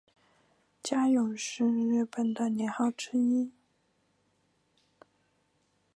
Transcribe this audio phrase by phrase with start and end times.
[0.83, 3.51] 嘉永是日本的年号之一。